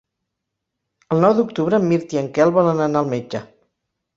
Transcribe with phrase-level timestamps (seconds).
[1.15, 3.47] El nou d'octubre en Mirt i en Quel volen anar al metge.